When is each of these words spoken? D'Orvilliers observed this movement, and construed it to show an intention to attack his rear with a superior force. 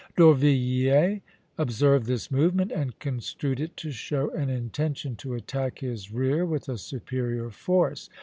D'Orvilliers 0.17 1.21
observed 1.59 2.07
this 2.07 2.31
movement, 2.31 2.71
and 2.71 2.97
construed 2.97 3.59
it 3.59 3.77
to 3.77 3.91
show 3.91 4.31
an 4.31 4.49
intention 4.49 5.15
to 5.17 5.35
attack 5.35 5.77
his 5.77 6.11
rear 6.11 6.43
with 6.43 6.67
a 6.67 6.79
superior 6.79 7.51
force. 7.51 8.09